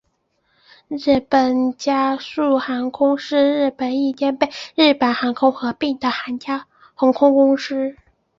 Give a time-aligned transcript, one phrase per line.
[0.87, 6.39] 日本佳速航空是日本一间被日本航空合并的航
[6.95, 7.95] 空公司。